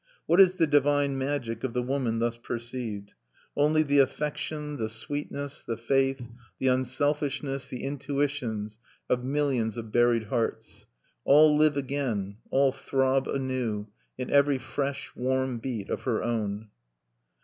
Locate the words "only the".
3.55-3.99